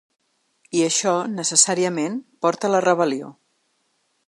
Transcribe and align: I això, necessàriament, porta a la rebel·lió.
I 0.79 0.79
això, 0.85 1.13
necessàriament, 1.33 2.17
porta 2.47 2.71
a 2.71 2.75
la 2.77 2.83
rebel·lió. 2.89 3.33